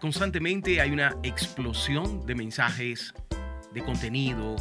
Constantemente 0.00 0.80
hay 0.80 0.90
una 0.92 1.14
explosión 1.22 2.24
de 2.24 2.34
mensajes, 2.34 3.12
de 3.74 3.84
contenido 3.84 4.56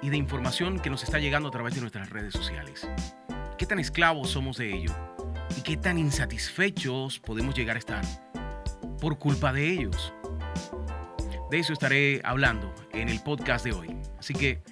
y 0.00 0.08
de 0.08 0.16
información 0.16 0.78
que 0.78 0.88
nos 0.88 1.02
está 1.02 1.18
llegando 1.18 1.48
a 1.48 1.50
través 1.50 1.74
de 1.74 1.80
nuestras 1.80 2.08
redes 2.10 2.32
sociales. 2.32 2.88
¿Qué 3.58 3.66
tan 3.66 3.80
esclavos 3.80 4.30
somos 4.30 4.56
de 4.56 4.72
ello? 4.72 4.92
¿Y 5.56 5.62
qué 5.62 5.76
tan 5.76 5.98
insatisfechos 5.98 7.18
podemos 7.18 7.56
llegar 7.56 7.74
a 7.74 7.80
estar 7.80 8.04
por 9.00 9.18
culpa 9.18 9.52
de 9.52 9.68
ellos? 9.68 10.14
De 11.50 11.58
eso 11.58 11.72
estaré 11.72 12.20
hablando 12.22 12.72
en 12.92 13.08
el 13.08 13.20
podcast 13.20 13.64
de 13.64 13.72
hoy. 13.72 13.96
Así 14.16 14.32
que 14.32 14.62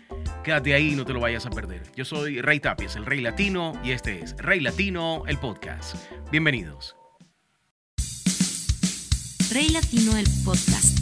quédate 0.44 0.72
ahí 0.72 0.92
y 0.92 0.96
no 0.96 1.04
te 1.04 1.12
lo 1.12 1.18
vayas 1.18 1.46
a 1.46 1.50
perder. 1.50 1.82
Yo 1.96 2.04
soy 2.04 2.40
Rey 2.40 2.60
Tapias, 2.60 2.94
el 2.94 3.04
Rey 3.04 3.20
Latino, 3.20 3.72
y 3.82 3.90
este 3.90 4.22
es 4.22 4.36
Rey 4.36 4.60
Latino, 4.60 5.24
el 5.26 5.38
podcast. 5.38 5.96
Bienvenidos. 6.30 6.96
Rey 9.56 9.70
Latino, 9.70 10.14
el 10.18 10.26
podcast. 10.44 10.98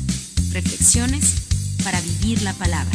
Reflexiones 0.53 1.81
para 1.83 2.01
vivir 2.01 2.41
la 2.43 2.53
palabra. 2.53 2.93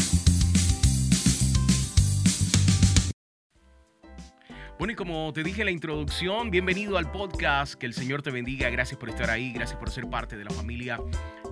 Bueno, 4.77 4.94
y 4.94 4.95
como 4.95 5.34
te 5.34 5.44
dije 5.44 5.64
en 5.64 5.66
la 5.66 5.72
introducción, 5.72 6.50
bienvenido 6.50 6.98
al 6.98 7.12
podcast. 7.12 7.73
Que 7.73 7.88
el 7.88 7.94
Señor 7.94 8.22
te 8.22 8.31
bendiga. 8.31 8.70
Gracias 8.70 8.98
por 8.98 9.09
estar 9.09 9.30
ahí. 9.30 9.52
Gracias 9.52 9.77
por 9.77 9.90
ser 9.90 10.09
parte 10.09 10.38
de 10.38 10.45
la 10.45 10.52
familia 10.52 10.98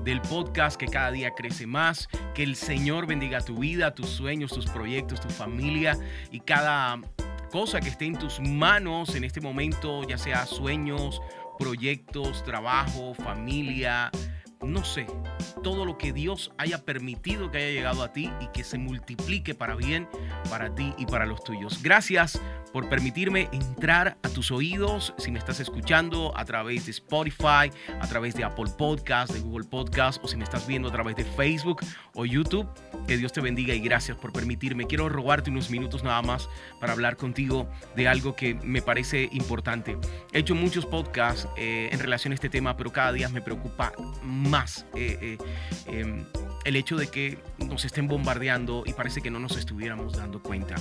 del 0.06 0.22
podcast 0.22 0.80
que 0.80 0.88
cada 0.88 1.12
día 1.12 1.32
crece 1.32 1.68
más. 1.68 2.08
Que 2.34 2.44
el 2.44 2.56
Señor 2.56 3.08
bendiga 3.08 3.42
tu 3.42 3.58
vida, 3.58 3.94
tus 3.94 4.08
sueños, 4.08 4.54
tus 4.54 4.68
proyectos, 4.68 5.20
tu 5.20 5.28
familia 5.28 6.00
y 6.32 6.40
cada 6.40 7.02
cosa 7.52 7.82
que 7.82 7.90
esté 7.90 8.06
en 8.06 8.18
tus 8.18 8.40
manos 8.40 9.16
en 9.16 9.26
este 9.26 9.42
momento, 9.42 10.08
ya 10.08 10.18
sea 10.18 10.46
sueños, 10.46 11.22
proyectos, 11.58 12.44
trabajo, 12.44 13.14
familia, 13.14 14.12
no 14.62 14.84
sé, 14.84 15.06
todo 15.64 15.86
lo 15.86 15.98
que 15.98 16.14
Dios 16.14 16.52
haya 16.58 16.84
permitido 16.84 17.52
que 17.52 17.59
haya 17.59 17.70
llegado 17.70 18.04
a 18.04 18.12
ti 18.12 18.31
y 18.42 18.48
que 18.48 18.64
se 18.64 18.78
multiplique 18.78 19.54
para 19.54 19.76
bien 19.76 20.08
para 20.50 20.73
ti 20.73 20.94
y 20.98 21.06
para 21.06 21.26
los 21.26 21.44
tuyos. 21.44 21.81
Gracias 21.84 22.42
por 22.78 22.89
permitirme 22.89 23.50
entrar 23.53 24.20
a 24.22 24.30
tus 24.30 24.52
oídos 24.52 25.11
si 25.17 25.31
me 25.31 25.39
estás 25.39 25.59
escuchando 25.59 26.31
a 26.38 26.45
través 26.45 26.86
de 26.86 26.92
Spotify, 26.92 27.72
a 28.00 28.08
través 28.08 28.36
de 28.36 28.44
Apple 28.44 28.72
Podcast, 28.78 29.34
de 29.34 29.39
Google 29.39 29.67
Podcast 29.67 30.23
o 30.23 30.28
si 30.28 30.38
me 30.38 30.44
estás 30.44 30.67
viendo 30.67 30.89
a 30.89 30.92
través 30.92 31.16
de 31.16 31.25
Facebook 31.25 31.81
o 32.14 32.23
YouTube. 32.23 32.69
Que 33.08 33.17
Dios 33.17 33.34
te 33.34 33.42
bendiga 33.42 33.73
y 33.73 33.80
gracias 33.80 34.16
por 34.17 34.31
permitirme. 34.31 34.86
Quiero 34.86 35.09
robarte 35.09 35.50
unos 35.50 35.72
minutos 35.72 36.03
nada 36.03 36.22
más 36.22 36.50
para 36.80 36.94
hablar 36.94 37.17
contigo 37.17 37.67
de 37.95 38.08
algo 38.08 38.36
que 38.36 38.53
me 38.53 38.84
parece 38.84 39.28
importante. 39.31 39.97
He 40.31 40.38
hecho 40.38 40.53
muchos 40.53 40.86
podcasts 40.86 41.47
eh, 41.58 41.89
en 41.91 41.97
relación 41.97 42.31
a 42.31 42.36
este 42.36 42.47
tema, 42.47 42.78
pero 42.78 42.91
cada 42.91 43.12
día 43.12 43.28
me 43.28 43.41
preocupa 43.41 43.91
más. 44.22 44.86
Eh, 44.94 45.17
eh, 45.19 45.38
em, 45.88 46.25
el 46.67 46.75
hecho 46.75 46.97
de 46.97 47.08
que 47.08 47.38
nos 47.59 47.86
estén 47.86 48.09
bombardeando 48.09 48.84
y 48.86 48.91
parece 48.91 49.22
que 49.22 49.31
no 49.31 49.39
nos 49.39 49.56
estuviéramos 49.56 50.17
dando 50.17 50.44
cuenta. 50.44 50.75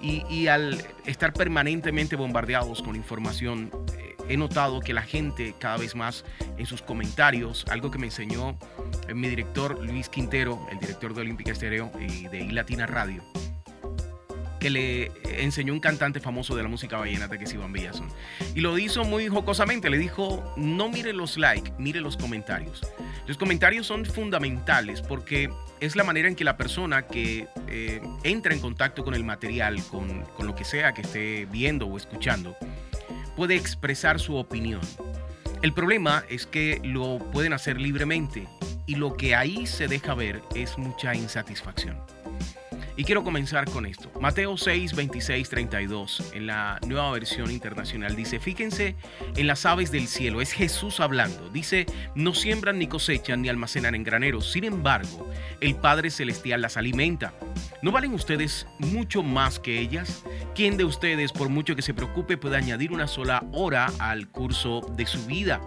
Y, 0.00 0.46
al 0.46 0.82
estar 1.04 1.34
permanentemente 1.36 2.16
bombardeados 2.16 2.82
con 2.82 2.96
información, 2.96 3.70
eh, 3.98 4.16
he 4.28 4.36
notado 4.36 4.80
que 4.80 4.92
la 4.92 5.02
gente 5.02 5.54
cada 5.58 5.76
vez 5.76 5.94
más 5.94 6.24
en 6.58 6.66
sus 6.66 6.82
comentarios, 6.82 7.64
algo 7.68 7.90
que 7.90 7.98
me 7.98 8.06
enseñó 8.06 8.58
mi 9.14 9.28
director 9.28 9.82
Luis 9.84 10.08
Quintero, 10.08 10.66
el 10.70 10.78
director 10.78 11.14
de 11.14 11.20
Olímpica 11.20 11.52
Estéreo 11.52 11.90
y 12.00 12.28
de 12.28 12.50
Latina 12.52 12.86
Radio, 12.86 13.22
le 14.70 15.12
enseñó 15.38 15.72
un 15.72 15.80
cantante 15.80 16.20
famoso 16.20 16.56
de 16.56 16.62
la 16.62 16.68
música 16.68 16.98
vallenata 16.98 17.38
que 17.38 17.44
es 17.44 17.54
Iván 17.54 17.72
Villazón. 17.72 18.08
Y 18.54 18.60
lo 18.60 18.78
hizo 18.78 19.04
muy 19.04 19.28
jocosamente, 19.28 19.90
le 19.90 19.98
dijo, 19.98 20.54
no 20.56 20.88
mire 20.88 21.12
los 21.12 21.36
likes, 21.36 21.72
mire 21.78 22.00
los 22.00 22.16
comentarios. 22.16 22.80
Los 23.26 23.36
comentarios 23.36 23.86
son 23.86 24.04
fundamentales 24.04 25.02
porque 25.02 25.50
es 25.80 25.96
la 25.96 26.04
manera 26.04 26.28
en 26.28 26.36
que 26.36 26.44
la 26.44 26.56
persona 26.56 27.02
que 27.02 27.48
eh, 27.68 28.00
entra 28.22 28.54
en 28.54 28.60
contacto 28.60 29.04
con 29.04 29.14
el 29.14 29.24
material, 29.24 29.82
con 29.90 30.24
lo 30.38 30.54
que 30.54 30.64
sea 30.64 30.92
que 30.94 31.02
esté 31.02 31.46
viendo 31.46 31.86
o 31.86 31.96
escuchando, 31.96 32.56
puede 33.36 33.54
expresar 33.54 34.18
su 34.20 34.36
opinión. 34.36 34.80
El 35.62 35.72
problema 35.72 36.24
es 36.28 36.46
que 36.46 36.80
lo 36.84 37.18
pueden 37.32 37.52
hacer 37.52 37.80
libremente 37.80 38.46
y 38.86 38.94
lo 38.94 39.16
que 39.16 39.34
ahí 39.34 39.66
se 39.66 39.88
deja 39.88 40.14
ver 40.14 40.42
es 40.54 40.78
mucha 40.78 41.14
insatisfacción. 41.14 41.96
Y 42.98 43.04
quiero 43.04 43.22
comenzar 43.22 43.70
con 43.70 43.84
esto. 43.84 44.10
Mateo 44.20 44.56
6, 44.56 44.94
26, 44.94 45.50
32, 45.50 46.32
en 46.32 46.46
la 46.46 46.80
nueva 46.86 47.10
versión 47.10 47.50
internacional, 47.50 48.16
dice, 48.16 48.40
fíjense 48.40 48.96
en 49.36 49.46
las 49.46 49.66
aves 49.66 49.92
del 49.92 50.08
cielo, 50.08 50.40
es 50.40 50.52
Jesús 50.52 50.98
hablando. 51.00 51.50
Dice, 51.50 51.84
no 52.14 52.32
siembran 52.32 52.78
ni 52.78 52.86
cosechan 52.86 53.42
ni 53.42 53.50
almacenan 53.50 53.94
en 53.94 54.02
graneros, 54.02 54.50
sin 54.50 54.64
embargo, 54.64 55.30
el 55.60 55.76
Padre 55.76 56.08
Celestial 56.10 56.62
las 56.62 56.78
alimenta. 56.78 57.34
¿No 57.82 57.92
valen 57.92 58.14
ustedes 58.14 58.66
mucho 58.78 59.22
más 59.22 59.58
que 59.58 59.78
ellas? 59.78 60.24
¿Quién 60.54 60.78
de 60.78 60.84
ustedes, 60.84 61.32
por 61.32 61.50
mucho 61.50 61.76
que 61.76 61.82
se 61.82 61.92
preocupe, 61.92 62.38
puede 62.38 62.56
añadir 62.56 62.92
una 62.92 63.08
sola 63.08 63.44
hora 63.52 63.92
al 63.98 64.28
curso 64.28 64.80
de 64.96 65.04
su 65.04 65.26
vida? 65.26 65.60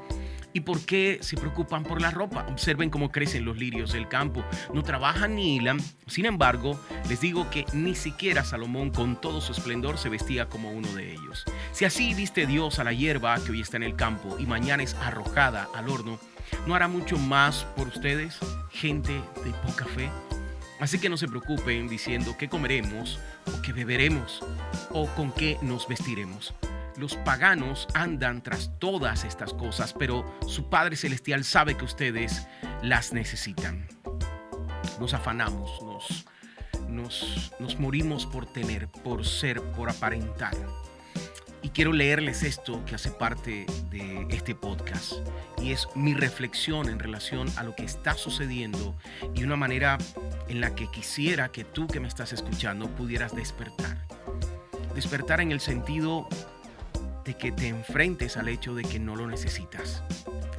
¿Y 0.52 0.62
por 0.62 0.84
qué 0.86 1.20
se 1.22 1.38
preocupan 1.38 1.84
por 1.84 2.02
la 2.02 2.12
ropa? 2.12 2.46
Observen 2.50 2.90
cómo 2.90 3.12
crecen 3.12 3.46
los 3.46 3.58
lirios 3.58 3.94
del 3.94 4.08
campo. 4.08 4.44
No 4.74 4.84
trabajan 4.84 5.36
ni 5.36 5.56
hilan. 5.56 5.80
Sin 6.08 6.26
embargo, 6.26 6.80
les 7.08 7.22
digo 7.22 7.50
que 7.52 7.66
ni 7.74 7.96
siquiera 7.96 8.44
Salomón 8.44 8.90
con 8.90 9.20
todo 9.22 9.42
su 9.42 9.52
esplendor 9.52 9.98
se 9.98 10.10
vestía 10.10 10.48
como 10.48 10.72
uno 10.72 10.88
de 10.94 11.12
ellos. 11.12 11.46
Si 11.72 11.86
así 11.86 12.14
viste 12.16 12.48
Dios 12.48 12.80
a 12.80 12.84
la 12.84 12.94
hierba 12.94 13.36
que 13.44 13.52
hoy 13.52 13.62
está 13.62 13.78
en 13.78 13.84
el 13.84 13.96
campo 13.96 14.38
y 14.40 14.48
mañana 14.48 14.82
es 14.82 14.96
arrojada 14.96 15.68
al 15.76 15.88
horno, 15.88 16.20
¿no 16.66 16.74
hará 16.74 16.88
mucho 16.88 17.18
más 17.18 17.66
por 17.76 17.88
ustedes, 17.88 18.40
gente 18.72 19.14
de 19.14 19.52
poca 19.68 19.86
fe? 19.86 20.10
Así 20.80 20.98
que 20.98 21.10
no 21.10 21.18
se 21.18 21.28
preocupen 21.28 21.88
diciendo 21.90 22.38
qué 22.40 22.48
comeremos 22.48 23.20
o 23.46 23.62
qué 23.62 23.74
beberemos 23.74 24.42
o 24.92 25.08
con 25.08 25.31
qué 25.31 25.58
nos 25.62 25.88
vestiremos 25.88 26.54
los 27.00 27.16
paganos 27.16 27.88
andan 27.94 28.44
tras 28.44 28.78
todas 28.78 29.24
estas 29.24 29.54
cosas, 29.54 29.94
pero 29.94 30.26
su 30.46 30.70
Padre 30.70 30.98
Celestial 30.98 31.46
sabe 31.46 31.78
que 31.78 31.86
ustedes 31.86 32.46
las 32.84 33.14
necesitan. 33.14 33.88
Nos 35.00 35.14
afanamos, 35.14 35.82
nos, 35.82 36.26
nos, 36.90 37.54
nos 37.58 37.80
morimos 37.80 38.26
por 38.26 38.52
tener, 38.52 38.90
por 38.90 39.26
ser, 39.26 39.62
por 39.62 39.90
aparentar. 39.90 40.54
Y 41.62 41.70
quiero 41.70 41.94
leerles 41.94 42.44
esto 42.44 42.84
que 42.86 42.96
hace 42.96 43.12
parte 43.12 43.66
de 43.90 44.28
este 44.30 44.54
podcast. 44.54 45.14
Y 45.62 45.72
es 45.72 45.88
mi 45.96 46.14
reflexión 46.14 46.90
en 46.90 47.00
relación 47.00 47.48
a 47.56 47.64
lo 47.64 47.76
que 47.76 47.84
está 47.84 48.16
sucediendo 48.16 48.94
y 49.34 49.44
una 49.44 49.56
manera 49.56 49.98
en 50.50 50.60
la 50.60 50.76
que 50.76 50.90
quisiera 50.92 51.50
que 51.50 51.64
tú 51.64 51.88
que 51.88 52.02
me 52.02 52.10
estás 52.10 52.34
escuchando 52.34 52.90
pudieras 52.90 53.34
despertar. 53.34 54.06
Despertar 54.96 55.40
en 55.40 55.52
el 55.52 55.62
sentido 55.62 56.28
de 57.25 57.35
que 57.35 57.52
te 57.52 57.68
enfrentes 57.68 58.38
al 58.38 58.47
hecho 58.47 58.75
de 58.75 58.84
que 58.84 59.00
no 59.00 59.16
lo 59.16 59.28
necesitas. 59.28 60.03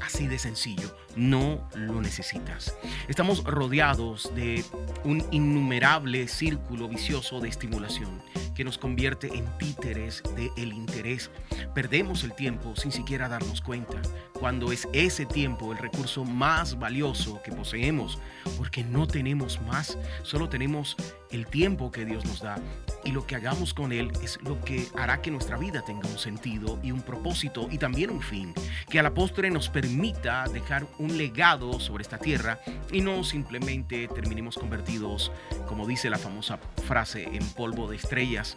Así 0.00 0.26
de 0.26 0.38
sencillo, 0.38 0.96
no 1.14 1.68
lo 1.74 2.00
necesitas. 2.00 2.74
Estamos 3.08 3.44
rodeados 3.44 4.34
de 4.34 4.64
un 5.04 5.24
innumerable 5.30 6.26
círculo 6.26 6.88
vicioso 6.88 7.40
de 7.40 7.48
estimulación 7.48 8.22
que 8.54 8.64
nos 8.64 8.78
convierte 8.78 9.28
en 9.36 9.46
títeres 9.58 10.22
del 10.34 10.72
interés. 10.72 11.30
Perdemos 11.74 12.24
el 12.24 12.34
tiempo 12.34 12.74
sin 12.76 12.92
siquiera 12.92 13.28
darnos 13.28 13.60
cuenta, 13.60 14.00
cuando 14.32 14.72
es 14.72 14.88
ese 14.92 15.26
tiempo 15.26 15.72
el 15.72 15.78
recurso 15.78 16.24
más 16.24 16.78
valioso 16.78 17.40
que 17.42 17.52
poseemos, 17.52 18.18
porque 18.56 18.82
no 18.82 19.06
tenemos 19.06 19.60
más, 19.62 19.98
solo 20.22 20.48
tenemos 20.48 20.96
el 21.30 21.46
tiempo 21.46 21.90
que 21.90 22.04
Dios 22.04 22.24
nos 22.24 22.40
da 22.40 22.56
y 23.04 23.12
lo 23.12 23.26
que 23.26 23.36
hagamos 23.36 23.74
con 23.74 23.92
él 23.92 24.12
es 24.22 24.38
lo 24.42 24.60
que 24.60 24.86
hará 24.96 25.22
que 25.22 25.30
nuestra 25.30 25.56
vida 25.56 25.82
tenga 25.82 26.08
un 26.08 26.18
sentido 26.18 26.78
y 26.82 26.92
un 26.92 27.02
propósito 27.02 27.68
y 27.70 27.78
también 27.78 28.10
un 28.10 28.22
fin, 28.22 28.54
que 28.88 28.98
a 28.98 29.02
la 29.02 29.14
postre 29.14 29.50
nos 29.50 29.68
permita 29.68 30.44
dejar 30.52 30.86
un 30.98 31.16
legado 31.16 31.80
sobre 31.80 32.02
esta 32.02 32.18
tierra 32.18 32.60
y 32.92 33.00
no 33.00 33.24
simplemente 33.24 34.08
terminemos 34.08 34.56
convertidos, 34.56 35.32
como 35.66 35.86
dice 35.86 36.10
la 36.10 36.18
famosa 36.18 36.58
frase, 36.86 37.24
en 37.24 37.46
polvo 37.50 37.88
de 37.88 37.96
estrellas. 37.96 38.56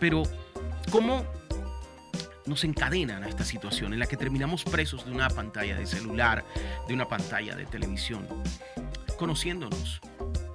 Pero, 0.00 0.22
¿cómo 0.90 1.24
nos 2.46 2.64
encadenan 2.64 3.24
a 3.24 3.28
esta 3.28 3.44
situación 3.44 3.92
en 3.92 3.98
la 3.98 4.06
que 4.06 4.16
terminamos 4.16 4.64
presos 4.64 5.06
de 5.06 5.12
una 5.12 5.30
pantalla 5.30 5.76
de 5.76 5.86
celular, 5.86 6.44
de 6.86 6.94
una 6.94 7.08
pantalla 7.08 7.56
de 7.56 7.64
televisión, 7.64 8.26
conociéndonos, 9.18 10.00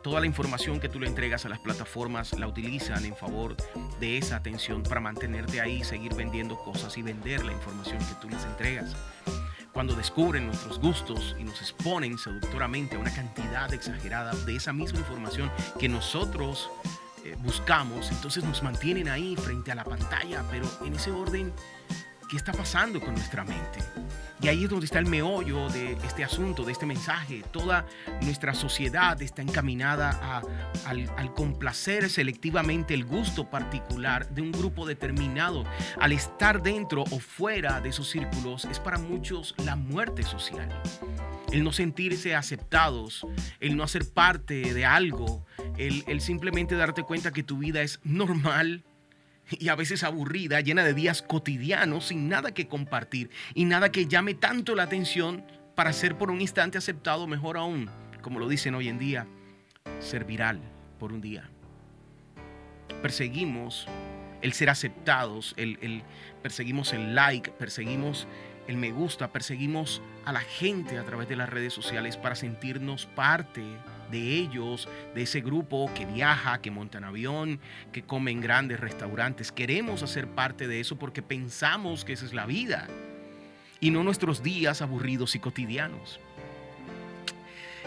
Toda 0.01 0.21
la 0.21 0.25
información 0.25 0.79
que 0.79 0.87
tú 0.87 0.99
le 0.99 1.07
entregas 1.07 1.45
a 1.45 1.49
las 1.49 1.59
plataformas 1.59 2.37
la 2.39 2.47
utilizan 2.47 3.03
en 3.03 3.17
favor 3.17 3.57
de 3.99 4.17
esa 4.17 4.37
atención 4.37 4.81
para 4.81 5.01
mantenerte 5.01 5.59
ahí, 5.59 5.83
seguir 5.83 6.15
vendiendo 6.15 6.57
cosas 6.57 6.97
y 6.97 7.01
vender 7.01 7.43
la 7.43 7.51
información 7.51 7.99
que 7.99 8.15
tú 8.21 8.29
les 8.29 8.43
entregas. 8.45 8.95
Cuando 9.73 9.95
descubren 9.95 10.45
nuestros 10.45 10.79
gustos 10.79 11.35
y 11.37 11.43
nos 11.43 11.61
exponen 11.61 12.17
seductoramente 12.17 12.95
a 12.95 12.99
una 12.99 13.13
cantidad 13.13 13.73
exagerada 13.73 14.33
de 14.45 14.55
esa 14.55 14.71
misma 14.71 14.99
información 14.99 15.51
que 15.77 15.89
nosotros 15.89 16.69
eh, 17.25 17.35
buscamos, 17.39 18.09
entonces 18.09 18.43
nos 18.45 18.63
mantienen 18.63 19.09
ahí 19.09 19.35
frente 19.35 19.71
a 19.71 19.75
la 19.75 19.83
pantalla, 19.83 20.43
pero 20.49 20.65
en 20.85 20.93
ese 20.93 21.11
orden, 21.11 21.53
¿qué 22.29 22.37
está 22.37 22.53
pasando 22.53 23.01
con 23.01 23.15
nuestra 23.15 23.43
mente? 23.43 23.79
Y 24.41 24.47
ahí 24.47 24.63
es 24.63 24.69
donde 24.69 24.85
está 24.85 24.99
el 24.99 25.05
meollo 25.05 25.67
de 25.69 25.93
este 26.05 26.23
asunto, 26.23 26.63
de 26.63 26.71
este 26.71 26.85
mensaje. 26.85 27.43
Toda 27.51 27.85
nuestra 28.21 28.53
sociedad 28.53 29.21
está 29.21 29.41
encaminada 29.41 30.41
al, 30.85 31.09
al, 31.17 31.33
complacer 31.33 32.09
selectivamente 32.09 32.93
el 32.93 33.03
gusto 33.03 33.49
particular 33.49 34.29
de 34.29 34.41
un 34.41 34.51
grupo 34.51 34.85
determinado. 34.85 35.65
Al 35.99 36.13
estar 36.13 36.63
dentro 36.63 37.03
o 37.11 37.19
fuera 37.19 37.81
de 37.81 37.89
esos 37.89 38.09
círculos 38.09 38.65
es 38.65 38.79
para 38.79 38.97
muchos 38.97 39.55
la 39.57 39.75
muerte 39.75 40.23
social. 40.23 40.69
El 41.51 41.63
no 41.63 41.73
sentirse 41.73 42.35
aceptados, 42.35 43.27
el 43.59 43.75
no 43.75 43.83
hacer 43.83 44.09
parte 44.09 44.73
de 44.73 44.85
algo, 44.85 45.45
el 45.77 46.21
simplemente 46.21 46.75
darte 46.75 47.03
cuenta 47.03 47.31
que 47.31 47.43
tu 47.43 47.57
vida 47.57 47.81
es 47.81 47.99
normal, 48.03 48.85
y 49.51 49.69
a 49.69 49.75
veces 49.75 50.03
aburrida, 50.03 50.61
llena 50.61 50.83
de 50.83 50.93
días 50.93 51.21
cotidianos 51.21 52.07
sin 52.07 52.29
nada 52.29 52.53
que 52.53 52.67
compartir 52.67 53.29
y 53.53 53.65
nada 53.65 53.91
que 53.91 54.05
llame 54.05 54.33
tanto 54.33 54.75
la 54.75 54.83
atención 54.83 55.43
para 55.75 55.93
ser 55.93 56.17
por 56.17 56.29
un 56.29 56.41
instante 56.41 56.77
aceptado, 56.77 57.25
mejor 57.27 57.57
aún, 57.57 57.89
como 58.21 58.39
lo 58.39 58.49
dicen 58.49 58.75
hoy 58.75 58.89
en 58.89 58.99
día, 58.99 59.27
ser 59.99 60.25
viral 60.25 60.59
por 60.99 61.13
un 61.13 61.21
día. 61.21 61.49
Perseguimos 63.01 63.87
el 64.41 64.53
ser 64.53 64.69
aceptados, 64.69 65.53
el, 65.57 66.03
perseguimos 66.41 66.93
el 66.93 67.15
like, 67.15 67.51
perseguimos 67.51 68.27
el 68.67 68.77
me 68.77 68.91
gusta, 68.91 69.31
perseguimos 69.31 70.01
a 70.25 70.33
la 70.33 70.41
gente 70.41 70.97
a 70.97 71.05
través 71.05 71.27
de 71.27 71.35
las 71.35 71.49
redes 71.49 71.73
sociales 71.73 72.17
para 72.17 72.35
sentirnos 72.35 73.05
parte 73.07 73.63
de 74.11 74.35
ellos, 74.35 74.87
de 75.15 75.23
ese 75.23 75.41
grupo 75.41 75.91
que 75.93 76.05
viaja, 76.05 76.61
que 76.61 76.71
monta 76.71 76.97
en 76.97 77.03
avión, 77.03 77.59
que 77.91 78.03
come 78.03 78.31
en 78.31 78.41
grandes 78.41 78.79
restaurantes. 78.79 79.51
Queremos 79.51 80.03
hacer 80.03 80.27
parte 80.27 80.67
de 80.67 80.79
eso 80.79 80.97
porque 80.97 81.21
pensamos 81.21 82.05
que 82.05 82.13
esa 82.13 82.25
es 82.25 82.33
la 82.33 82.45
vida 82.45 82.87
y 83.79 83.91
no 83.91 84.03
nuestros 84.03 84.43
días 84.43 84.81
aburridos 84.81 85.35
y 85.35 85.39
cotidianos. 85.39 86.19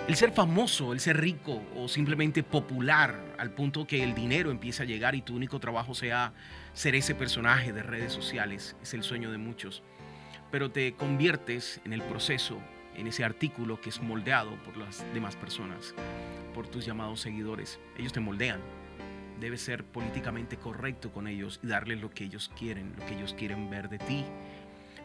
El 0.08 0.16
ser 0.16 0.32
famoso, 0.32 0.92
el 0.92 0.98
ser 0.98 1.20
rico 1.20 1.62
o 1.76 1.86
simplemente 1.86 2.42
popular 2.42 3.36
al 3.38 3.50
punto 3.50 3.86
que 3.86 4.02
el 4.02 4.14
dinero 4.14 4.50
empieza 4.50 4.82
a 4.82 4.86
llegar 4.86 5.14
y 5.14 5.22
tu 5.22 5.36
único 5.36 5.60
trabajo 5.60 5.94
sea 5.94 6.32
ser 6.74 6.96
ese 6.96 7.14
personaje 7.14 7.72
de 7.72 7.84
redes 7.84 8.12
sociales 8.12 8.74
es 8.82 8.94
el 8.94 9.04
sueño 9.04 9.30
de 9.30 9.38
muchos. 9.38 9.82
Pero 10.50 10.72
te 10.72 10.94
conviertes 10.94 11.80
en 11.84 11.92
el 11.92 12.02
proceso 12.02 12.60
en 12.96 13.06
ese 13.06 13.24
artículo 13.24 13.80
que 13.80 13.90
es 13.90 14.00
moldeado 14.00 14.56
por 14.64 14.76
las 14.76 15.04
demás 15.14 15.36
personas, 15.36 15.94
por 16.54 16.68
tus 16.68 16.84
llamados 16.84 17.20
seguidores. 17.20 17.78
Ellos 17.98 18.12
te 18.12 18.20
moldean. 18.20 18.60
Debes 19.40 19.62
ser 19.62 19.84
políticamente 19.84 20.56
correcto 20.56 21.10
con 21.10 21.26
ellos 21.26 21.58
y 21.62 21.66
darles 21.66 22.00
lo 22.00 22.10
que 22.10 22.24
ellos 22.24 22.50
quieren, 22.56 22.94
lo 22.98 23.06
que 23.06 23.14
ellos 23.14 23.34
quieren 23.34 23.70
ver 23.70 23.88
de 23.88 23.98
ti. 23.98 24.24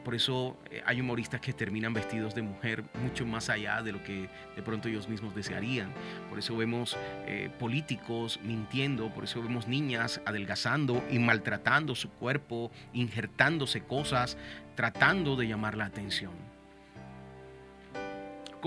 Por 0.07 0.15
eso 0.15 0.57
eh, 0.71 0.81
hay 0.85 1.01
humoristas 1.01 1.41
que 1.41 1.51
terminan 1.51 1.91
vestidos 1.91 2.33
de 2.33 2.41
mujer 2.41 2.81
mucho 3.03 3.25
más 3.25 3.49
allá 3.49 3.81
de 3.81 3.91
lo 3.91 4.01
que 4.03 4.29
de 4.55 4.61
pronto 4.61 4.87
ellos 4.87 5.09
mismos 5.09 5.35
desearían. 5.35 5.91
Por 6.29 6.39
eso 6.39 6.55
vemos 6.55 6.95
eh, 7.25 7.49
políticos 7.59 8.39
mintiendo, 8.41 9.09
por 9.13 9.25
eso 9.25 9.41
vemos 9.41 9.67
niñas 9.67 10.21
adelgazando 10.23 11.03
y 11.11 11.19
maltratando 11.19 11.93
su 11.93 12.09
cuerpo, 12.09 12.71
injertándose 12.93 13.81
cosas, 13.81 14.37
tratando 14.75 15.35
de 15.35 15.47
llamar 15.49 15.75
la 15.75 15.87
atención. 15.87 16.56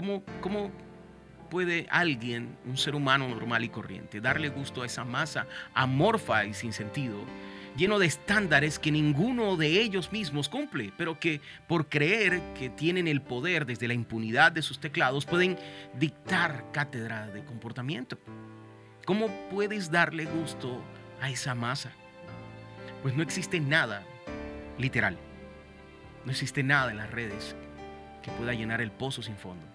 ¿Cómo, 0.00 0.23
¿Cómo 0.41 0.70
puede 1.50 1.87
alguien, 1.91 2.56
un 2.64 2.79
ser 2.79 2.94
humano 2.94 3.29
normal 3.29 3.64
y 3.64 3.69
corriente, 3.69 4.23
darle 4.23 4.49
gusto 4.49 4.81
a 4.81 4.87
esa 4.87 5.05
masa 5.05 5.47
amorfa 5.75 6.47
y 6.47 6.55
sin 6.55 6.73
sentido, 6.73 7.19
lleno 7.76 7.99
de 7.99 8.06
estándares 8.06 8.79
que 8.79 8.91
ninguno 8.91 9.58
de 9.58 9.79
ellos 9.79 10.11
mismos 10.11 10.49
cumple, 10.49 10.91
pero 10.97 11.20
que 11.20 11.43
por 11.69 11.91
creer 11.91 12.41
que 12.55 12.70
tienen 12.70 13.08
el 13.08 13.20
poder 13.20 13.67
desde 13.67 13.88
la 13.88 13.93
impunidad 13.93 14.52
de 14.52 14.62
sus 14.62 14.81
teclados 14.81 15.26
pueden 15.26 15.58
dictar 15.99 16.64
cátedra 16.73 17.26
de 17.26 17.44
comportamiento? 17.44 18.19
¿Cómo 19.05 19.29
puedes 19.50 19.91
darle 19.91 20.25
gusto 20.25 20.82
a 21.20 21.29
esa 21.29 21.55
masa? 21.55 21.93
Pues 23.03 23.14
no 23.14 23.23
existe 23.23 23.61
nada 23.61 24.03
literal. 24.79 25.19
No 26.25 26.31
existe 26.31 26.62
nada 26.62 26.91
en 26.91 26.96
las 26.96 27.11
redes 27.11 27.55
que 28.23 28.31
pueda 28.31 28.55
llenar 28.55 28.81
el 28.81 28.93
pozo 28.93 29.20
sin 29.20 29.37
fondo 29.37 29.69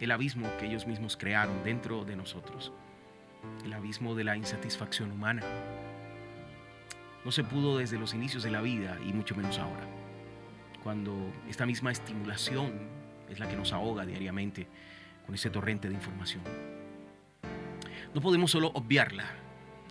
el 0.00 0.10
abismo 0.10 0.48
que 0.58 0.66
ellos 0.66 0.86
mismos 0.86 1.16
crearon 1.16 1.62
dentro 1.64 2.04
de 2.04 2.16
nosotros, 2.16 2.72
el 3.64 3.72
abismo 3.72 4.14
de 4.14 4.24
la 4.24 4.36
insatisfacción 4.36 5.12
humana. 5.12 5.42
No 7.24 7.32
se 7.32 7.44
pudo 7.44 7.78
desde 7.78 7.98
los 7.98 8.14
inicios 8.14 8.42
de 8.42 8.50
la 8.50 8.60
vida 8.60 8.98
y 9.06 9.12
mucho 9.12 9.34
menos 9.34 9.58
ahora, 9.58 9.86
cuando 10.82 11.14
esta 11.48 11.66
misma 11.66 11.90
estimulación 11.92 12.72
es 13.28 13.38
la 13.38 13.48
que 13.48 13.56
nos 13.56 13.72
ahoga 13.72 14.06
diariamente 14.06 14.68
con 15.24 15.34
ese 15.34 15.50
torrente 15.50 15.88
de 15.88 15.94
información. 15.94 16.42
No 18.14 18.20
podemos 18.20 18.50
solo 18.50 18.68
obviarla, 18.74 19.24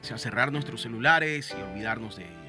o 0.01 0.03
sea, 0.03 0.17
cerrar 0.17 0.51
nuestros 0.51 0.81
celulares 0.81 1.53
y 1.57 1.61
olvidarnos 1.61 2.15
de 2.15 2.23
ella. 2.23 2.45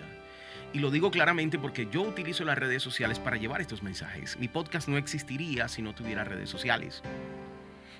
Y 0.73 0.79
lo 0.79 0.91
digo 0.91 1.11
claramente 1.11 1.59
porque 1.59 1.89
yo 1.91 2.03
utilizo 2.03 2.45
las 2.45 2.59
redes 2.59 2.83
sociales 2.83 3.19
para 3.19 3.37
llevar 3.37 3.61
estos 3.61 3.83
mensajes. 3.83 4.39
Mi 4.39 4.49
podcast 4.49 4.89
no 4.89 4.99
existiría 4.99 5.69
si 5.69 5.83
no 5.83 5.95
tuviera 5.95 6.25
redes 6.25 6.51
sociales. 6.51 7.03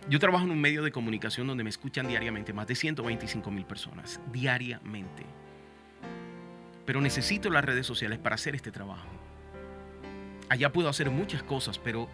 Yo 0.09 0.21
trabajo 0.21 0.45
en 0.45 0.53
un 0.53 0.61
medio 0.61 0.85
de 0.85 0.93
comunicación 0.93 1.49
donde 1.49 1.65
me 1.65 1.71
escuchan 1.71 2.07
diariamente 2.07 2.53
más 2.53 2.69
de 2.69 2.77
125 2.77 3.51
mil 3.51 3.65
personas, 3.65 4.21
diariamente. 4.33 5.25
Pero 6.85 7.01
necesito 7.01 7.51
las 7.51 7.65
redes 7.65 7.87
sociales 7.87 8.21
para 8.21 8.37
hacer 8.37 8.55
este 8.55 8.71
trabajo. 8.71 9.09
Allá 10.49 10.73
puedo 10.73 10.89
hacer 10.89 11.11
muchas 11.11 11.43
cosas, 11.43 11.81
pero 11.81 12.09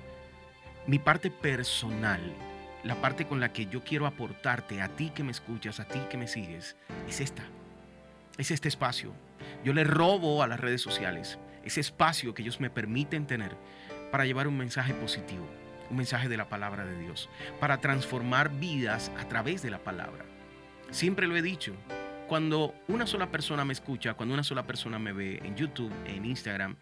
mi 0.87 0.99
parte 0.99 1.31
personal, 1.31 2.21
la 2.83 2.95
parte 2.95 3.27
con 3.27 3.41
la 3.41 3.53
que 3.53 3.67
yo 3.67 3.85
quiero 3.85 4.07
aportarte 4.07 4.81
a 4.81 4.89
ti 4.89 5.11
que 5.11 5.23
me 5.23 5.33
escuchas, 5.33 5.79
a 5.79 5.87
ti 5.87 6.01
que 6.09 6.17
me 6.17 6.29
sigues, 6.29 6.77
es 7.07 7.21
esta. 7.21 7.43
Es 8.39 8.51
este 8.51 8.69
espacio. 8.69 9.13
Yo 9.65 9.75
le 9.75 9.85
robo 9.85 10.43
a 10.43 10.47
las 10.47 10.61
redes 10.61 10.81
sociales 10.81 11.39
ese 11.63 11.81
espacio 11.81 12.33
que 12.33 12.41
ellos 12.41 12.59
me 12.59 12.71
permiten 12.71 13.27
tener 13.27 13.55
para 14.11 14.25
llevar 14.25 14.49
un 14.49 14.57
mensaje 14.57 14.95
positivo 14.95 15.47
un 15.93 15.99
mensaje 15.99 16.29
de 16.29 16.39
la 16.39 16.49
palabra 16.49 16.87
de 16.87 16.99
Dios, 16.99 17.29
para 17.61 17.81
transformar 17.81 18.51
vidas 18.51 19.13
a 19.19 19.29
través 19.29 19.63
de 19.63 19.71
la 19.71 19.79
palabra. 19.79 20.25
Siempre 20.91 21.27
lo 21.27 21.37
he 21.37 21.43
dicho, 21.43 21.75
cuando 22.29 22.75
una 22.89 23.07
sola 23.07 23.31
persona 23.31 23.65
me 23.65 23.75
escucha, 23.75 24.15
cuando 24.15 24.33
una 24.33 24.43
sola 24.43 24.67
persona 24.67 24.99
me 24.99 25.13
ve 25.13 25.41
en 25.45 25.55
YouTube, 25.55 25.93
en 26.07 26.25
Instagram, 26.25 26.77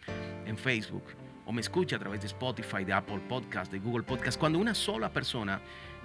en 0.47 0.57
Facebook, 0.57 1.03
o 1.45 1.53
me 1.53 1.61
escucha 1.61 1.97
a 1.97 1.99
través 1.99 2.21
de 2.21 2.29
Spotify, 2.29 2.85
de 2.85 2.93
Apple 2.93 3.21
Podcast, 3.29 3.73
de 3.73 3.81
Google 3.81 4.05
Podcast, 4.05 4.39
cuando 4.39 4.61
una 4.61 4.77
sola 4.77 5.12
persona 5.12 5.61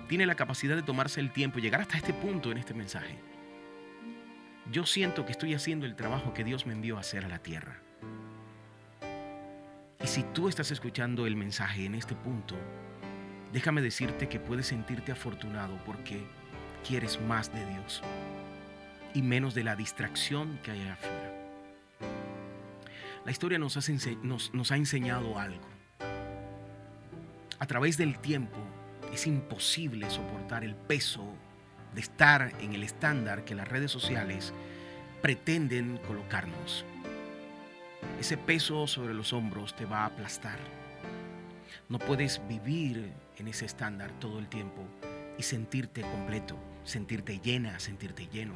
tiene 0.10 0.26
la 0.26 0.34
capacidad 0.34 0.76
de 0.76 0.82
tomarse 0.82 1.20
el 1.20 1.32
tiempo 1.32 1.60
y 1.60 1.62
llegar 1.62 1.82
hasta 1.82 1.98
este 1.98 2.14
punto 2.14 2.52
en 2.52 2.58
este 2.58 2.74
mensaje, 2.74 3.20
yo 4.72 4.84
siento 4.88 5.26
que 5.28 5.32
estoy 5.32 5.54
haciendo 5.54 5.86
el 5.86 5.96
trabajo 5.96 6.34
que 6.34 6.44
Dios 6.44 6.66
me 6.66 6.74
envió 6.74 6.98
a 6.98 7.02
hacer 7.02 7.24
a 7.24 7.28
la 7.28 7.38
tierra. 7.38 7.82
Y 10.04 10.08
si 10.08 10.24
tú 10.24 10.50
estás 10.50 10.72
escuchando 10.72 11.26
el 11.26 11.36
mensaje 11.36 11.86
en 11.86 11.96
este 11.96 12.16
punto, 12.16 12.56
déjame 13.56 13.82
decirte 13.82 14.28
que 14.28 14.38
puedes 14.38 14.68
sentirte 14.68 15.14
afortunado 15.14 15.80
porque 15.86 16.22
quieres 16.86 17.22
más 17.22 17.54
de 17.54 17.66
Dios 17.66 18.02
y 19.14 19.22
menos 19.22 19.56
de 19.56 19.64
la 19.64 19.78
distracción 19.78 20.60
que 20.62 20.72
hay 20.72 20.86
afuera. 20.90 21.32
La 23.24 23.32
historia 23.32 23.58
nos, 23.58 23.78
ha 23.78 24.76
enseñado 24.76 25.40
algo. 25.40 25.66
A 27.58 27.66
través 27.66 27.96
del 27.96 28.20
tiempo 28.20 28.58
es 29.14 29.26
imposible 29.26 30.10
soportar 30.10 30.66
el 30.66 30.76
peso 30.76 31.26
de 31.94 32.02
estar 32.02 32.52
en 32.60 32.74
el 32.74 32.84
estándar 32.84 33.46
que 33.46 33.56
las 33.56 33.70
redes 33.70 33.90
sociales 33.90 34.54
pretenden 35.22 35.98
colocarnos. 36.06 36.84
Ese 38.20 38.36
peso 38.36 38.86
sobre 38.86 39.14
los 39.14 39.32
hombros 39.32 39.74
te 39.78 39.86
va 39.86 40.00
a 40.00 40.08
aplastar. 40.08 40.60
No 41.88 42.00
puedes 42.00 42.46
vivir 42.50 43.14
en 43.38 43.48
ese 43.48 43.66
estándar 43.66 44.12
todo 44.20 44.40
el 44.40 44.48
tiempo 44.48 44.84
y 45.38 45.44
sentirte 45.44 46.02
completo, 46.02 46.58
sentirte 46.84 47.40
llena, 47.40 47.80
sentirte 47.80 48.28
lleno. 48.28 48.56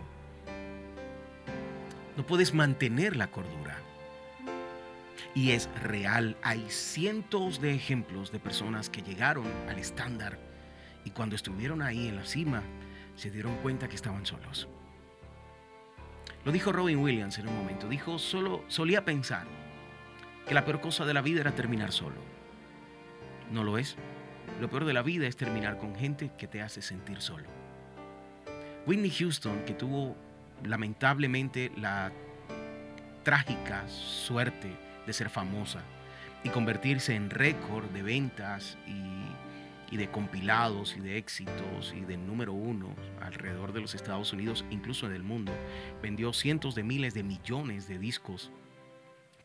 No 2.18 2.26
puedes 2.26 2.54
mantener 2.54 3.16
la 3.16 3.32
cordura. 3.32 3.78
Y 5.36 5.52
es 5.52 5.70
real, 5.82 6.38
hay 6.42 6.66
cientos 6.70 7.62
de 7.62 7.74
ejemplos 7.74 8.32
de 8.32 8.40
personas 8.40 8.90
que 8.90 9.02
llegaron 9.02 9.46
al 9.68 9.78
estándar 9.78 10.40
y 11.06 11.12
cuando 11.12 11.36
estuvieron 11.36 11.82
ahí 11.82 12.08
en 12.08 12.16
la 12.16 12.26
cima 12.26 12.64
se 13.16 13.30
dieron 13.30 13.56
cuenta 13.58 13.88
que 13.88 13.96
estaban 13.96 14.26
solos. 14.26 14.68
Lo 16.46 16.52
dijo 16.52 16.72
Robin 16.72 17.00
Williams 17.00 17.38
en 17.38 17.48
un 17.48 17.56
momento, 17.56 17.88
dijo, 17.88 18.18
solo 18.18 18.64
solía 18.68 19.04
pensar 19.04 19.46
que 20.48 20.54
la 20.54 20.66
peor 20.66 20.82
cosa 20.82 21.06
de 21.06 21.14
la 21.14 21.22
vida 21.22 21.42
era 21.42 21.54
terminar 21.54 21.92
solo. 21.92 22.16
No 23.52 23.64
lo 23.64 23.78
es. 23.78 23.98
Lo 24.60 24.70
peor 24.70 24.86
de 24.86 24.94
la 24.94 25.02
vida 25.02 25.28
es 25.28 25.38
terminar 25.38 25.78
con 25.78 25.96
gente 25.96 26.32
que 26.38 26.48
te 26.48 26.62
hace 26.62 26.82
sentir 26.82 27.22
solo. 27.22 27.48
Whitney 28.86 29.12
Houston, 29.12 29.64
que 29.66 29.74
tuvo 29.74 30.16
lamentablemente 30.64 31.72
la 31.78 32.12
trágica 33.24 33.88
suerte 33.88 34.70
de 35.06 35.14
ser 35.14 35.30
famosa, 35.30 35.84
y 36.44 36.50
convertirse 36.50 37.16
en 37.16 37.30
récord 37.30 37.86
de 37.90 38.02
ventas 38.02 38.78
y, 38.88 39.98
de 39.98 40.10
compilados 40.10 40.96
y 40.96 41.02
de 41.02 41.18
éxitos 41.18 41.94
y 41.98 42.02
de 42.02 42.16
número 42.16 42.54
uno 42.54 42.88
alrededor 43.22 43.74
de 43.74 43.82
los 43.82 43.96
Estados 43.96 44.32
Unidos, 44.32 44.64
incluso 44.70 45.08
en 45.08 45.14
el 45.14 45.24
mundo. 45.24 45.52
Vendió 46.02 46.32
cientos 46.32 46.76
de 46.76 46.84
miles 46.84 47.14
de 47.14 47.24
millones 47.24 47.88
de 47.88 47.98
discos, 47.98 48.52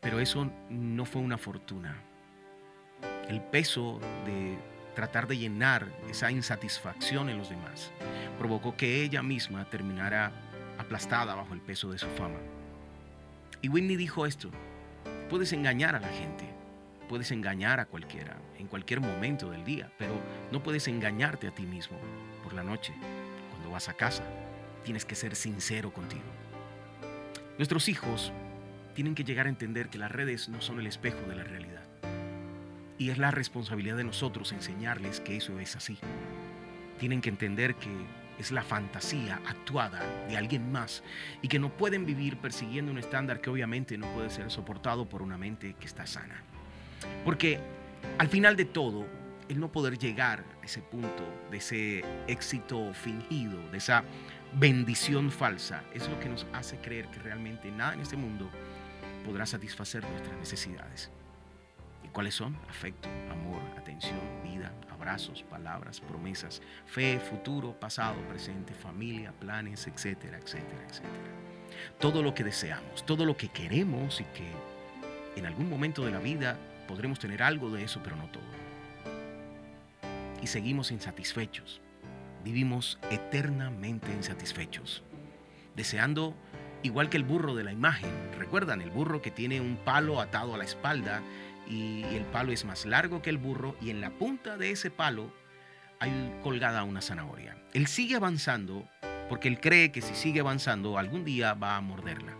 pero 0.01 0.19
eso 0.19 0.49
no 0.69 1.05
fue 1.05 1.21
una 1.21 1.37
fortuna. 1.37 1.97
El 3.27 3.41
peso 3.41 3.99
de 4.25 4.57
tratar 4.95 5.27
de 5.27 5.37
llenar 5.37 5.87
esa 6.09 6.31
insatisfacción 6.31 7.29
en 7.29 7.37
los 7.37 7.49
demás 7.49 7.91
provocó 8.39 8.75
que 8.75 9.03
ella 9.03 9.21
misma 9.21 9.69
terminara 9.69 10.31
aplastada 10.77 11.35
bajo 11.35 11.53
el 11.53 11.61
peso 11.61 11.91
de 11.91 11.99
su 11.99 12.07
fama. 12.07 12.39
Y 13.61 13.69
Whitney 13.69 13.95
dijo 13.95 14.25
esto, 14.25 14.49
puedes 15.29 15.53
engañar 15.53 15.95
a 15.95 15.99
la 15.99 16.09
gente, 16.09 16.45
puedes 17.07 17.31
engañar 17.31 17.79
a 17.79 17.85
cualquiera 17.85 18.37
en 18.57 18.67
cualquier 18.67 18.99
momento 19.01 19.49
del 19.49 19.63
día, 19.63 19.91
pero 19.97 20.19
no 20.51 20.61
puedes 20.63 20.87
engañarte 20.87 21.47
a 21.47 21.51
ti 21.51 21.63
mismo 21.65 21.97
por 22.43 22.53
la 22.53 22.63
noche, 22.63 22.93
cuando 23.51 23.71
vas 23.71 23.89
a 23.89 23.93
casa. 23.93 24.23
Tienes 24.83 25.05
que 25.05 25.15
ser 25.15 25.35
sincero 25.35 25.91
contigo. 25.91 26.23
Nuestros 27.57 27.89
hijos 27.89 28.31
tienen 28.93 29.15
que 29.15 29.23
llegar 29.23 29.47
a 29.47 29.49
entender 29.49 29.89
que 29.89 29.97
las 29.97 30.11
redes 30.11 30.47
no 30.49 30.61
son 30.61 30.79
el 30.79 30.87
espejo 30.87 31.21
de 31.27 31.35
la 31.35 31.43
realidad. 31.43 31.84
Y 32.97 33.09
es 33.09 33.17
la 33.17 33.31
responsabilidad 33.31 33.97
de 33.97 34.05
nosotros 34.05 34.51
enseñarles 34.51 35.19
que 35.19 35.37
eso 35.37 35.59
es 35.59 35.75
así. 35.75 35.97
Tienen 36.99 37.21
que 37.21 37.29
entender 37.29 37.75
que 37.75 37.89
es 38.39 38.51
la 38.51 38.63
fantasía 38.63 39.41
actuada 39.47 40.01
de 40.27 40.37
alguien 40.37 40.71
más 40.71 41.03
y 41.41 41.47
que 41.47 41.59
no 41.59 41.69
pueden 41.69 42.05
vivir 42.05 42.37
persiguiendo 42.37 42.91
un 42.91 42.97
estándar 42.97 43.41
que 43.41 43.49
obviamente 43.49 43.97
no 43.97 44.07
puede 44.13 44.29
ser 44.29 44.49
soportado 44.51 45.07
por 45.07 45.21
una 45.21 45.37
mente 45.37 45.75
que 45.79 45.85
está 45.85 46.05
sana. 46.05 46.41
Porque 47.23 47.59
al 48.17 48.29
final 48.29 48.55
de 48.55 48.65
todo, 48.65 49.05
el 49.49 49.59
no 49.59 49.71
poder 49.71 49.97
llegar 49.97 50.43
a 50.61 50.65
ese 50.65 50.81
punto 50.81 51.23
de 51.51 51.57
ese 51.57 52.03
éxito 52.27 52.93
fingido, 52.93 53.59
de 53.71 53.77
esa 53.77 54.03
bendición 54.53 55.31
falsa, 55.31 55.83
es 55.93 56.07
lo 56.07 56.19
que 56.19 56.29
nos 56.29 56.47
hace 56.53 56.77
creer 56.77 57.07
que 57.09 57.19
realmente 57.19 57.71
nada 57.71 57.93
en 57.93 58.01
este 58.01 58.17
mundo 58.17 58.49
podrá 59.25 59.45
satisfacer 59.45 60.03
nuestras 60.03 60.37
necesidades. 60.37 61.11
¿Y 62.15 62.17
cuáles 62.17 62.35
son? 62.35 62.57
Afecto, 62.69 63.09
amor, 63.29 63.61
atención, 63.77 64.17
vida, 64.41 64.71
abrazos, 64.89 65.43
palabras, 65.43 65.99
promesas, 65.99 66.61
fe, 66.85 67.19
futuro, 67.19 67.77
pasado, 67.77 68.15
presente, 68.29 68.73
familia, 68.73 69.33
planes, 69.33 69.85
etcétera, 69.85 70.37
etcétera, 70.37 70.81
etcétera. 70.87 71.11
Todo 71.99 72.23
lo 72.23 72.33
que 72.33 72.45
deseamos, 72.45 73.05
todo 73.05 73.25
lo 73.25 73.35
que 73.35 73.49
queremos 73.49 74.21
y 74.21 74.23
que 74.23 74.49
en 75.35 75.45
algún 75.45 75.69
momento 75.69 76.05
de 76.05 76.11
la 76.11 76.19
vida 76.19 76.57
podremos 76.87 77.19
tener 77.19 77.43
algo 77.43 77.69
de 77.69 77.83
eso, 77.83 77.99
pero 78.01 78.15
no 78.15 78.27
todo. 78.27 78.43
Y 80.41 80.47
seguimos 80.47 80.91
insatisfechos. 80.91 81.81
Vivimos 82.45 82.97
eternamente 83.11 84.13
insatisfechos, 84.13 85.03
deseando 85.75 86.33
igual 86.81 87.09
que 87.09 87.17
el 87.17 87.25
burro 87.25 87.55
de 87.55 87.65
la 87.65 87.73
imagen. 87.73 88.09
¿Recuerdan 88.37 88.81
el 88.81 88.89
burro 88.89 89.21
que 89.21 89.31
tiene 89.31 89.59
un 89.59 89.75
palo 89.75 90.21
atado 90.21 90.55
a 90.55 90.57
la 90.57 90.63
espalda 90.63 91.21
y 91.67 92.03
el 92.03 92.25
palo 92.25 92.51
es 92.51 92.65
más 92.65 92.85
largo 92.85 93.21
que 93.21 93.29
el 93.29 93.37
burro 93.37 93.75
y 93.81 93.89
en 93.89 94.01
la 94.01 94.11
punta 94.11 94.57
de 94.57 94.71
ese 94.71 94.91
palo 94.91 95.31
hay 95.99 96.39
colgada 96.43 96.83
una 96.83 97.01
zanahoria. 97.01 97.57
Él 97.73 97.87
sigue 97.87 98.15
avanzando 98.15 98.87
porque 99.29 99.47
él 99.47 99.59
cree 99.59 99.91
que 99.91 100.01
si 100.01 100.15
sigue 100.15 100.39
avanzando 100.39 100.97
algún 100.97 101.25
día 101.25 101.53
va 101.53 101.77
a 101.77 101.81
morderla. 101.81 102.35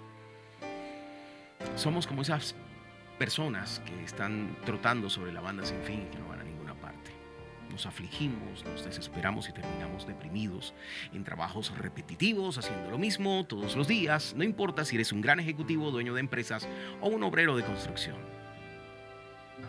Somos 1.75 2.05
como 2.05 2.21
esas 2.21 2.55
personas 3.17 3.81
que 3.85 4.03
están 4.03 4.57
trotando 4.65 5.09
sobre 5.09 5.31
la 5.31 5.41
banda 5.41 5.65
sin 5.65 5.81
fin 5.81 6.03
y 6.07 6.11
que 6.11 6.19
no 6.19 6.27
van 6.27 6.41
a 6.41 6.43
ninguna 6.43 6.75
parte. 6.75 7.11
Nos 7.71 7.85
afligimos, 7.85 8.63
nos 8.65 8.85
desesperamos 8.85 9.49
y 9.49 9.53
terminamos 9.53 10.05
deprimidos 10.05 10.73
en 11.13 11.23
trabajos 11.23 11.75
repetitivos, 11.77 12.57
haciendo 12.57 12.91
lo 12.91 12.97
mismo 12.97 13.45
todos 13.45 13.75
los 13.75 13.87
días, 13.87 14.33
no 14.37 14.43
importa 14.43 14.85
si 14.85 14.95
eres 14.95 15.11
un 15.11 15.21
gran 15.21 15.39
ejecutivo, 15.39 15.91
dueño 15.91 16.13
de 16.13 16.19
empresas 16.19 16.67
o 17.01 17.09
un 17.09 17.23
obrero 17.23 17.57
de 17.57 17.63
construcción. 17.63 18.34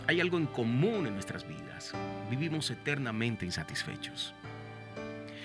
Hay 0.09 0.21
algo 0.21 0.39
en 0.39 0.47
común 0.47 1.07
en 1.07 1.15
nuestras 1.15 1.47
vidas. 1.47 1.93
Vivimos 2.31 2.71
eternamente 2.71 3.45
insatisfechos. 3.45 4.35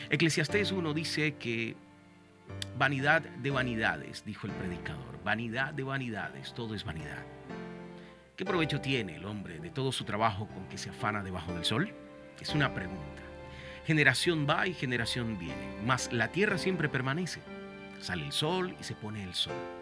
Eclesiastés 0.10 0.72
1 0.72 0.94
dice 0.94 1.36
que 1.36 1.76
vanidad 2.78 3.22
de 3.22 3.50
vanidades, 3.50 4.24
dijo 4.24 4.46
el 4.46 4.54
predicador, 4.54 5.24
vanidad 5.24 5.74
de 5.74 5.84
vanidades, 5.84 6.54
todo 6.54 6.76
es 6.76 6.84
vanidad. 6.84 7.26
¿Qué 8.36 8.46
provecho 8.46 8.82
tiene 8.82 9.16
el 9.16 9.26
hombre 9.26 9.60
de 9.60 9.72
todo 9.72 9.92
su 9.92 10.04
trabajo 10.04 10.48
con 10.48 10.68
que 10.68 10.78
se 10.78 10.92
afana 10.92 11.24
debajo 11.24 11.54
del 11.54 11.66
sol? 11.66 11.94
Es 12.40 12.54
una 12.54 12.74
pregunta. 12.74 13.22
Generación 13.86 14.46
va 14.48 14.68
y 14.68 14.74
generación 14.76 15.40
viene, 15.40 15.76
mas 15.86 16.14
la 16.14 16.28
tierra 16.28 16.60
siempre 16.60 16.88
permanece. 16.88 17.42
Sale 18.00 18.26
el 18.26 18.32
sol 18.32 18.76
y 18.80 18.84
se 18.84 18.94
pone 18.94 19.24
el 19.24 19.34
sol 19.34 19.81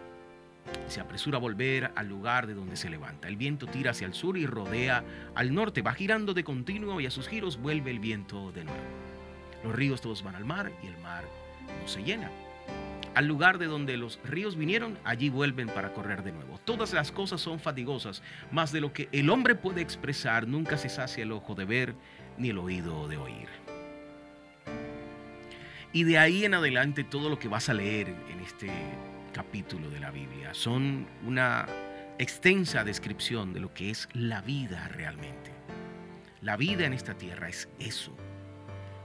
se 0.88 1.00
apresura 1.00 1.38
a 1.38 1.40
volver 1.40 1.92
al 1.94 2.08
lugar 2.08 2.46
de 2.46 2.54
donde 2.54 2.76
se 2.76 2.90
levanta. 2.90 3.28
El 3.28 3.36
viento 3.36 3.66
tira 3.66 3.92
hacia 3.92 4.06
el 4.06 4.14
sur 4.14 4.36
y 4.36 4.46
rodea 4.46 5.04
al 5.34 5.54
norte, 5.54 5.82
va 5.82 5.94
girando 5.94 6.34
de 6.34 6.44
continuo 6.44 7.00
y 7.00 7.06
a 7.06 7.10
sus 7.10 7.28
giros 7.28 7.60
vuelve 7.60 7.90
el 7.90 8.00
viento 8.00 8.52
de 8.52 8.64
nuevo. 8.64 8.80
Los 9.64 9.74
ríos 9.74 10.00
todos 10.00 10.22
van 10.22 10.34
al 10.34 10.44
mar 10.44 10.72
y 10.82 10.86
el 10.86 10.98
mar 10.98 11.24
no 11.80 11.88
se 11.88 12.02
llena. 12.02 12.30
Al 13.14 13.26
lugar 13.26 13.58
de 13.58 13.66
donde 13.66 13.96
los 13.96 14.20
ríos 14.24 14.56
vinieron, 14.56 14.96
allí 15.04 15.30
vuelven 15.30 15.68
para 15.68 15.92
correr 15.92 16.22
de 16.22 16.32
nuevo. 16.32 16.58
Todas 16.64 16.92
las 16.92 17.10
cosas 17.10 17.40
son 17.40 17.58
fatigosas, 17.58 18.22
más 18.52 18.70
de 18.70 18.80
lo 18.80 18.92
que 18.92 19.08
el 19.10 19.30
hombre 19.30 19.56
puede 19.56 19.80
expresar, 19.80 20.46
nunca 20.46 20.78
se 20.78 20.88
sacia 20.88 21.24
el 21.24 21.32
ojo 21.32 21.54
de 21.54 21.64
ver 21.64 21.94
ni 22.38 22.50
el 22.50 22.58
oído 22.58 23.08
de 23.08 23.16
oír. 23.16 23.48
Y 25.92 26.04
de 26.04 26.18
ahí 26.18 26.44
en 26.44 26.54
adelante 26.54 27.02
todo 27.02 27.28
lo 27.28 27.38
que 27.38 27.48
vas 27.48 27.68
a 27.68 27.74
leer 27.74 28.08
en 28.08 28.40
este 28.40 28.70
capítulo 29.32 29.90
de 29.90 30.00
la 30.00 30.10
Biblia. 30.10 30.54
Son 30.54 31.06
una 31.24 31.66
extensa 32.18 32.84
descripción 32.84 33.52
de 33.52 33.60
lo 33.60 33.72
que 33.72 33.90
es 33.90 34.08
la 34.12 34.40
vida 34.40 34.88
realmente. 34.88 35.52
La 36.42 36.56
vida 36.56 36.86
en 36.86 36.92
esta 36.92 37.14
tierra 37.14 37.48
es 37.48 37.68
eso. 37.78 38.14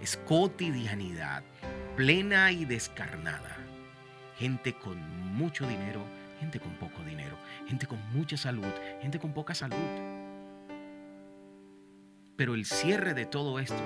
Es 0.01 0.17
cotidianidad, 0.17 1.43
plena 1.95 2.51
y 2.51 2.65
descarnada. 2.65 3.57
Gente 4.37 4.73
con 4.73 4.97
mucho 5.33 5.67
dinero, 5.67 6.03
gente 6.39 6.59
con 6.59 6.73
poco 6.75 7.03
dinero, 7.03 7.37
gente 7.67 7.87
con 7.87 7.99
mucha 8.11 8.37
salud, 8.37 8.71
gente 9.01 9.19
con 9.19 9.33
poca 9.33 9.53
salud. 9.53 9.77
Pero 12.35 12.53
el 12.53 12.65
cierre 12.65 13.13
de 13.13 13.25
todo 13.25 13.59
esto, 13.59 13.81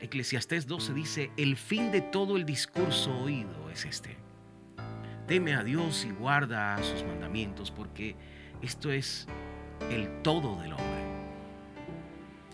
Eclesiastés 0.00 0.66
12 0.66 0.94
dice, 0.94 1.30
el 1.36 1.56
fin 1.56 1.90
de 1.90 2.00
todo 2.00 2.36
el 2.36 2.44
discurso 2.44 3.16
oído 3.18 3.70
es 3.70 3.84
este 3.84 4.16
teme 5.26 5.54
a 5.54 5.62
Dios 5.62 6.04
y 6.04 6.10
guarda 6.10 6.76
sus 6.82 7.04
mandamientos, 7.04 7.70
porque 7.70 8.16
esto 8.60 8.90
es 8.90 9.26
el 9.90 10.22
todo 10.22 10.60
del 10.60 10.72
hombre. 10.72 11.02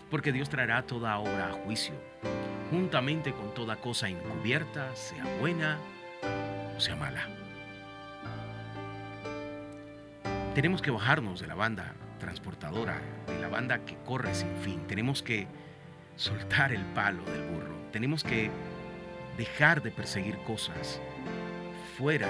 Porque 0.09 0.31
Dios 0.31 0.49
traerá 0.49 0.83
toda 0.83 1.17
obra 1.19 1.49
a 1.49 1.53
juicio, 1.53 1.93
juntamente 2.71 3.33
con 3.33 3.53
toda 3.53 3.75
cosa 3.75 4.09
encubierta, 4.09 4.95
sea 4.95 5.23
buena 5.39 5.77
o 6.75 6.79
sea 6.79 6.95
mala. 6.95 7.27
Tenemos 10.55 10.81
que 10.81 10.91
bajarnos 10.91 11.39
de 11.39 11.47
la 11.47 11.55
banda 11.55 11.93
transportadora, 12.19 12.99
de 13.27 13.39
la 13.39 13.49
banda 13.49 13.85
que 13.85 13.97
corre 14.05 14.33
sin 14.33 14.55
fin. 14.57 14.81
Tenemos 14.87 15.21
que 15.21 15.47
soltar 16.15 16.71
el 16.71 16.83
palo 16.87 17.23
del 17.25 17.43
burro. 17.43 17.75
Tenemos 17.91 18.23
que 18.23 18.49
dejar 19.37 19.81
de 19.81 19.91
perseguir 19.91 20.37
cosas 20.39 20.99
fuera 21.97 22.29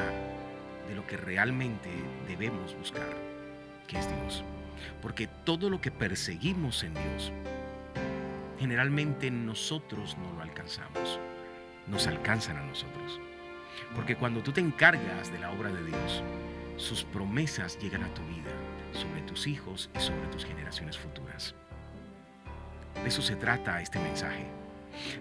de 0.90 0.96
lo 0.96 1.08
que 1.08 1.16
realmente 1.16 1.90
debemos 2.28 2.76
buscar, 2.76 3.16
que 3.88 4.00
es 4.00 4.08
Dios. 4.08 4.44
Porque 5.02 5.28
todo 5.28 5.70
lo 5.70 5.80
que 5.80 5.92
perseguimos 5.92 6.84
en 6.84 6.94
Dios, 6.96 7.32
generalmente 8.60 9.30
nosotros 9.30 10.18
no 10.18 10.34
lo 10.34 10.42
alcanzamos, 10.42 11.20
nos 11.88 12.08
alcanzan 12.08 12.58
a 12.58 12.66
nosotros. 12.66 13.20
Porque 13.96 14.16
cuando 14.16 14.42
tú 14.42 14.52
te 14.52 14.62
encargas 14.62 15.32
de 15.32 15.40
la 15.40 15.52
obra 15.52 15.72
de 15.72 15.86
Dios, 15.86 16.24
sus 16.78 17.04
promesas 17.04 17.78
llegan 17.80 18.04
a 18.04 18.14
tu 18.14 18.22
vida, 18.24 18.52
sobre 18.94 19.22
tus 19.22 19.48
hijos 19.48 19.90
y 19.96 20.00
sobre 20.00 20.28
tus 20.28 20.46
generaciones 20.46 20.98
futuras. 20.98 21.54
De 23.04 23.08
eso 23.08 23.22
se 23.22 23.36
trata 23.36 23.82
este 23.82 24.00
mensaje. 24.00 24.46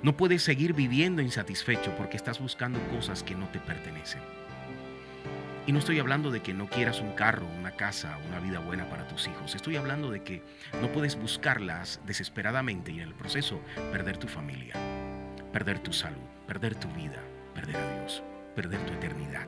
No 0.03 0.17
puedes 0.17 0.43
seguir 0.43 0.73
viviendo 0.73 1.23
insatisfecho 1.23 1.95
porque 1.97 2.17
estás 2.17 2.41
buscando 2.41 2.81
cosas 2.89 3.23
que 3.23 3.35
no 3.35 3.49
te 3.49 3.61
pertenecen. 3.61 4.23
Y 5.69 5.73
no 5.73 5.81
estoy 5.81 5.99
hablando 5.99 6.31
de 6.31 6.41
que 6.41 6.55
no 6.55 6.67
quieras 6.67 7.03
un 7.03 7.13
carro, 7.13 7.47
una 7.47 7.73
casa, 7.73 8.17
una 8.27 8.41
vida 8.41 8.59
buena 8.59 8.89
para 8.89 9.07
tus 9.07 9.29
hijos. 9.29 9.55
Estoy 9.55 9.77
hablando 9.77 10.11
de 10.11 10.23
que 10.23 10.43
no 10.81 10.91
puedes 10.91 11.15
buscarlas 11.15 12.01
desesperadamente 12.07 12.91
y 12.91 13.01
en 13.01 13.09
el 13.09 13.15
proceso 13.15 13.61
perder 13.93 14.17
tu 14.17 14.29
familia, 14.29 14.73
perder 15.53 15.79
tu 15.79 15.93
salud, 15.93 16.25
perder 16.47 16.75
tu 16.75 16.89
vida, 16.93 17.23
perder 17.55 17.77
a 17.77 18.01
Dios, 18.01 18.23
perder 18.57 18.81
tu 18.87 18.95
eternidad. 18.95 19.47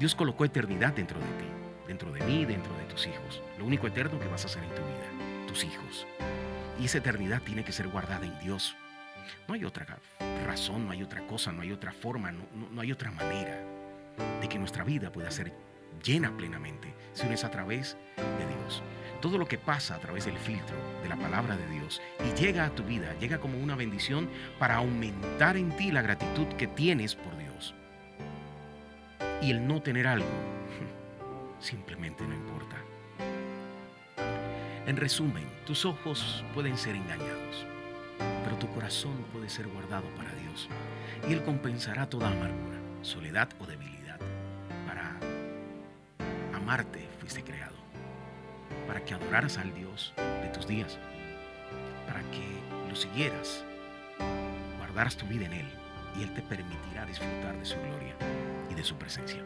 Dios 0.00 0.16
colocó 0.16 0.46
eternidad 0.46 0.92
dentro 0.94 1.20
de 1.20 1.26
ti. 1.26 1.46
dentro 1.86 2.10
de 2.10 2.20
mí, 2.24 2.44
dentro 2.44 2.76
de 2.76 2.84
tus 2.86 3.06
hijos. 3.06 3.40
Lo 3.56 3.66
único 3.66 3.86
eterno 3.86 4.18
que 4.18 4.26
vas 4.26 4.42
a 4.42 4.48
hacer 4.48 4.64
en 4.64 4.70
tu 4.70 4.82
vida, 4.82 5.46
tus 5.46 5.62
hijos. 5.62 6.08
Y 6.80 6.86
esa 6.86 6.98
eternidad 6.98 7.40
tiene 7.42 7.62
que 7.62 7.70
ser 7.70 7.86
guardada 7.86 8.26
en 8.26 8.36
Dios. 8.40 8.74
No 9.46 9.54
hay 9.54 9.64
otra 9.64 9.86
razón, 10.44 10.86
no 10.86 10.90
hay 10.90 11.04
otra 11.04 11.24
cosa, 11.28 11.52
no 11.52 11.62
hay 11.62 11.70
otra 11.70 11.92
forma, 11.92 12.32
no, 12.32 12.42
no 12.72 12.80
hay 12.80 12.90
otra 12.90 13.12
manera 13.12 13.73
de 14.40 14.48
que 14.48 14.58
nuestra 14.58 14.84
vida 14.84 15.10
pueda 15.10 15.30
ser 15.30 15.52
llena 16.02 16.36
plenamente 16.36 16.94
si 17.12 17.26
no 17.26 17.32
es 17.32 17.44
a 17.44 17.50
través 17.50 17.96
de 18.16 18.46
Dios. 18.46 18.82
Todo 19.20 19.38
lo 19.38 19.46
que 19.46 19.58
pasa 19.58 19.94
a 19.94 20.00
través 20.00 20.26
del 20.26 20.36
filtro 20.36 20.76
de 21.02 21.08
la 21.08 21.16
palabra 21.16 21.56
de 21.56 21.66
Dios 21.68 22.02
y 22.20 22.38
llega 22.38 22.66
a 22.66 22.74
tu 22.74 22.82
vida, 22.82 23.14
llega 23.18 23.38
como 23.38 23.58
una 23.58 23.76
bendición 23.76 24.28
para 24.58 24.76
aumentar 24.76 25.56
en 25.56 25.74
ti 25.76 25.90
la 25.90 26.02
gratitud 26.02 26.46
que 26.58 26.66
tienes 26.66 27.14
por 27.14 27.36
Dios. 27.38 27.74
Y 29.40 29.50
el 29.50 29.66
no 29.66 29.80
tener 29.80 30.06
algo 30.06 30.26
simplemente 31.58 32.24
no 32.24 32.34
importa. 32.34 32.76
En 34.86 34.96
resumen, 34.98 35.44
tus 35.64 35.86
ojos 35.86 36.44
pueden 36.52 36.76
ser 36.76 36.94
engañados, 36.94 37.66
pero 38.44 38.56
tu 38.58 38.68
corazón 38.74 39.24
puede 39.32 39.48
ser 39.48 39.66
guardado 39.68 40.06
para 40.16 40.34
Dios 40.34 40.68
y 41.26 41.32
Él 41.32 41.42
compensará 41.42 42.06
toda 42.10 42.28
amargura, 42.28 42.78
soledad 43.00 43.48
o 43.58 43.66
debilidad. 43.66 44.03
Amarte 46.64 47.06
fuiste 47.20 47.44
creado, 47.44 47.76
para 48.86 49.04
que 49.04 49.12
adoraras 49.12 49.58
al 49.58 49.74
Dios 49.74 50.14
de 50.16 50.48
tus 50.48 50.66
días, 50.66 50.98
para 52.06 52.20
que 52.30 52.42
lo 52.88 52.96
siguieras, 52.96 53.62
guardaras 54.78 55.14
tu 55.14 55.26
vida 55.26 55.44
en 55.44 55.52
Él 55.52 55.66
y 56.18 56.22
Él 56.22 56.32
te 56.32 56.40
permitirá 56.40 57.04
disfrutar 57.04 57.54
de 57.58 57.66
su 57.66 57.76
gloria 57.76 58.16
y 58.70 58.74
de 58.74 58.82
su 58.82 58.96
presencia. 58.96 59.42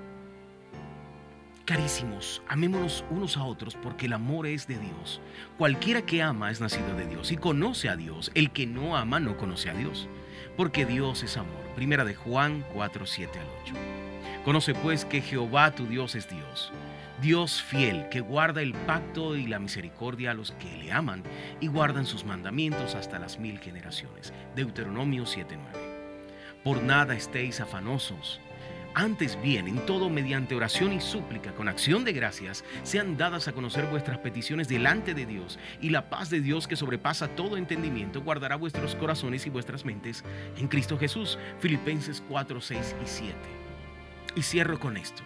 Carísimos, 1.65 2.41
amémonos 2.47 3.05
unos 3.11 3.37
a 3.37 3.43
otros 3.43 3.75
porque 3.75 4.07
el 4.07 4.13
amor 4.13 4.47
es 4.47 4.69
de 4.69 4.79
Dios. 4.79 5.21
Cualquiera 5.59 6.03
que 6.03 6.23
ama 6.23 6.53
es 6.53 6.61
nacido 6.61 6.95
de 6.95 7.05
Dios 7.05 7.33
y 7.33 7.37
conoce 7.37 7.89
a 7.89 7.97
Dios. 7.97 8.31
El 8.35 8.53
que 8.53 8.65
no 8.65 8.97
ama 8.97 9.19
no 9.19 9.37
conoce 9.37 9.71
a 9.71 9.75
Dios, 9.75 10.09
porque 10.57 10.87
Dios 10.87 11.25
es 11.25 11.37
amor. 11.37 11.67
Primera 11.75 12.05
de 12.05 12.15
Juan 12.15 12.65
4, 12.75 13.07
7 13.07 13.41
al 13.41 13.47
8. 13.65 13.75
Conoce 14.45 14.73
pues 14.73 15.05
que 15.05 15.21
Jehová 15.21 15.73
tu 15.73 15.85
Dios 15.85 16.15
es 16.15 16.31
Dios. 16.31 16.73
Dios 17.21 17.63
fiel, 17.63 18.09
que 18.11 18.21
guarda 18.21 18.63
el 18.63 18.75
pacto 18.75 19.37
y 19.37 19.47
la 19.47 19.59
misericordia 19.59 20.31
a 20.31 20.35
los 20.35 20.53
que 20.53 20.77
le 20.77 20.93
aman 20.93 21.23
y 21.61 21.67
guardan 21.67 22.07
sus 22.07 22.25
mandamientos 22.25 22.95
hasta 22.95 23.19
las 23.19 23.39
mil 23.39 23.59
generaciones. 23.59 24.33
Deuteronomio 24.55 25.25
7:9. 25.25 25.59
Por 26.63 26.83
nada 26.83 27.15
estéis 27.15 27.61
afanosos 27.61 28.41
antes 28.99 29.41
bien, 29.41 29.69
en 29.69 29.87
todo 29.87 30.11
mediante 30.11 30.57
oración 30.57 30.93
y 30.93 31.01
súplica, 31.01 31.53
con 31.53 31.69
acción 31.69 32.05
de 32.05 32.13
gracias, 32.13 32.65
sean 32.83 33.17
dadas 33.17 33.47
a 33.47 33.53
conocer 33.53 33.87
vuestras 33.87 34.19
peticiones 34.19 34.67
delante 34.67 35.15
de 35.15 35.25
Dios, 35.25 35.59
y 35.81 35.91
la 35.91 36.11
paz 36.11 36.31
de 36.31 36.41
Dios 36.41 36.67
que 36.67 36.75
sobrepasa 36.75 37.29
todo 37.29 37.57
entendimiento 37.57 38.23
guardará 38.23 38.57
vuestros 38.57 38.97
corazones 38.97 39.47
y 39.47 39.51
vuestras 39.51 39.85
mentes 39.85 40.25
en 40.57 40.67
Cristo 40.67 40.99
Jesús. 40.99 41.39
Filipenses 41.61 42.23
4, 42.29 42.61
6 42.61 42.97
y 43.01 43.07
7. 43.07 43.35
Y 44.35 44.43
cierro 44.43 44.81
con 44.81 44.97
esto. 44.97 45.23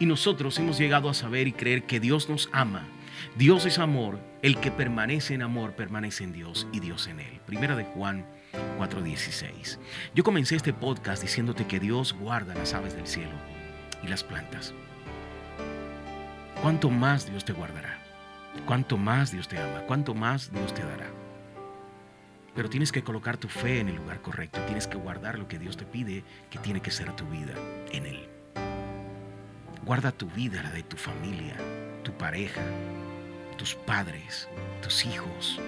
Y 0.00 0.06
nosotros 0.06 0.58
hemos 0.58 0.78
llegado 0.78 1.10
a 1.10 1.14
saber 1.14 1.46
y 1.46 1.52
creer 1.52 1.84
que 1.84 2.00
Dios 2.00 2.30
nos 2.30 2.48
ama. 2.52 2.88
Dios 3.36 3.66
es 3.66 3.78
amor, 3.78 4.18
el 4.40 4.56
que 4.58 4.70
permanece 4.70 5.34
en 5.34 5.42
amor 5.42 5.74
permanece 5.74 6.24
en 6.24 6.32
Dios 6.32 6.66
y 6.72 6.80
Dios 6.80 7.06
en 7.06 7.20
él. 7.20 7.38
Primera 7.44 7.76
de 7.76 7.84
Juan 7.84 8.24
4:16. 8.78 9.78
Yo 10.14 10.24
comencé 10.24 10.56
este 10.56 10.72
podcast 10.72 11.20
diciéndote 11.22 11.66
que 11.66 11.78
Dios 11.78 12.14
guarda 12.14 12.54
las 12.54 12.72
aves 12.72 12.96
del 12.96 13.06
cielo 13.06 13.34
y 14.02 14.08
las 14.08 14.24
plantas. 14.24 14.72
¿Cuánto 16.62 16.88
más 16.88 17.30
Dios 17.30 17.44
te 17.44 17.52
guardará? 17.52 17.98
¿Cuánto 18.64 18.96
más 18.96 19.32
Dios 19.32 19.48
te 19.48 19.58
ama? 19.58 19.82
¿Cuánto 19.86 20.14
más 20.14 20.50
Dios 20.50 20.72
te 20.72 20.82
dará? 20.82 21.10
Pero 22.54 22.70
tienes 22.70 22.90
que 22.90 23.04
colocar 23.04 23.36
tu 23.36 23.48
fe 23.48 23.80
en 23.80 23.90
el 23.90 23.96
lugar 23.96 24.22
correcto. 24.22 24.60
Tienes 24.64 24.86
que 24.86 24.96
guardar 24.96 25.38
lo 25.38 25.46
que 25.46 25.58
Dios 25.58 25.76
te 25.76 25.84
pide, 25.84 26.24
que 26.48 26.58
tiene 26.58 26.80
que 26.80 26.90
ser 26.90 27.14
tu 27.16 27.26
vida 27.26 27.52
en 27.92 28.06
Él. 28.06 28.39
Guarda 29.84 30.12
tu 30.12 30.26
vida, 30.28 30.62
la 30.62 30.70
de 30.70 30.82
tu 30.82 30.96
familia, 30.96 31.56
tu 32.02 32.12
pareja, 32.12 32.62
tus 33.56 33.74
padres, 33.74 34.48
tus 34.82 35.04
hijos, 35.06 35.60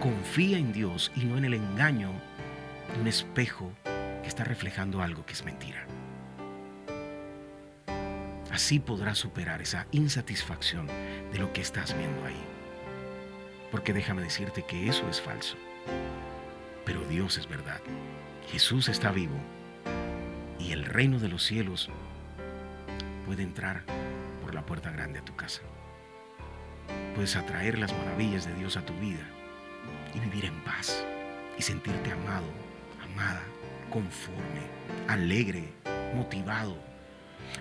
Confía 0.00 0.58
en 0.58 0.72
Dios 0.72 1.12
y 1.14 1.24
no 1.24 1.38
en 1.38 1.44
el 1.44 1.54
engaño 1.54 2.10
de 2.94 3.00
un 3.00 3.06
espejo 3.06 3.72
que 3.84 4.28
está 4.28 4.44
reflejando 4.44 5.02
algo 5.02 5.24
que 5.24 5.32
es 5.32 5.44
mentira. 5.44 5.86
Así 8.50 8.78
podrás 8.78 9.18
superar 9.18 9.62
esa 9.62 9.86
insatisfacción 9.92 10.86
de 11.32 11.38
lo 11.38 11.52
que 11.52 11.60
estás 11.60 11.96
viendo 11.96 12.24
ahí. 12.24 12.42
Porque 13.70 13.92
déjame 13.92 14.22
decirte 14.22 14.64
que 14.64 14.88
eso 14.88 15.08
es 15.08 15.20
falso. 15.20 15.56
Pero 16.84 17.00
Dios 17.06 17.38
es 17.38 17.48
verdad. 17.48 17.80
Jesús 18.50 18.88
está 18.88 19.10
vivo 19.10 19.36
y 20.58 20.72
el 20.72 20.84
reino 20.84 21.18
de 21.18 21.28
los 21.28 21.44
cielos 21.44 21.90
puede 23.32 23.44
entrar 23.44 23.82
por 24.42 24.54
la 24.54 24.60
puerta 24.60 24.90
grande 24.90 25.20
a 25.20 25.24
tu 25.24 25.34
casa. 25.34 25.62
Puedes 27.14 27.34
atraer 27.34 27.78
las 27.78 27.90
maravillas 27.90 28.46
de 28.46 28.52
Dios 28.52 28.76
a 28.76 28.84
tu 28.84 28.92
vida 28.98 29.26
y 30.14 30.20
vivir 30.20 30.44
en 30.44 30.60
paz 30.64 31.02
y 31.58 31.62
sentirte 31.62 32.12
amado, 32.12 32.44
amada, 33.02 33.40
conforme, 33.88 34.66
alegre, 35.08 35.72
motivado, 36.14 36.76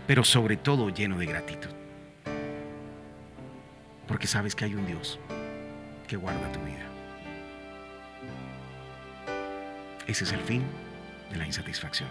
pero 0.06 0.26
sobre 0.26 0.58
todo 0.58 0.90
lleno 0.90 1.18
de 1.18 1.26
gratitud. 1.26 1.70
Porque 4.10 4.28
sabes 4.28 4.54
que 4.54 4.66
hay 4.66 4.76
un 4.76 4.86
Dios 4.86 5.20
que 6.06 6.18
guarda 6.18 6.52
tu 6.52 6.60
vida. 6.66 6.86
Ese 10.06 10.26
es 10.26 10.34
el 10.34 10.42
fin 10.42 10.64
de 11.32 11.38
la 11.38 11.46
insatisfacción. 11.46 12.10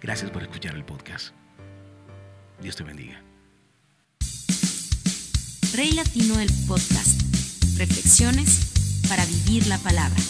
Gracias 0.00 0.30
por 0.30 0.40
escuchar 0.40 0.74
el 0.76 0.84
podcast. 0.86 1.41
Dios 2.62 2.76
te 2.76 2.84
bendiga. 2.84 3.20
Rey 5.74 5.90
Latino 5.92 6.38
el 6.38 6.50
podcast 6.68 7.20
Reflexiones 7.76 9.02
para 9.08 9.24
vivir 9.26 9.66
la 9.66 9.78
palabra. 9.78 10.20